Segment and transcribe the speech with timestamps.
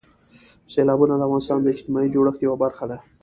[0.73, 2.97] سیلابونه د افغانستان د اجتماعي جوړښت یوه برخه ده.